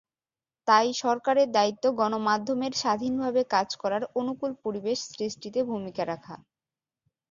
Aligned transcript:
তাই 0.67 0.87
সরকারের 1.01 1.47
দায়িত্ব 1.51 1.85
গণমাধ্যমের 1.99 2.73
স্বাধীনভাবে 2.81 3.41
কাজ 3.53 3.69
করার 3.81 4.03
অনুকূল 4.19 4.51
পরিবেশ 4.63 4.97
সৃষ্টিতে 5.11 5.59
ভূমিকা 5.69 6.03
রাখা। 6.11 6.35